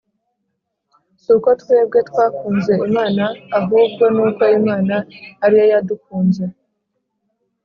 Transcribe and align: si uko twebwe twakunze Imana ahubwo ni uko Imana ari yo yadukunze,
si 1.21 1.29
uko 1.35 1.49
twebwe 1.61 1.99
twakunze 2.09 2.73
Imana 2.87 3.23
ahubwo 3.59 4.03
ni 4.13 4.21
uko 4.27 4.43
Imana 4.57 4.95
ari 5.43 5.55
yo 5.59 5.65
yadukunze, 5.73 6.43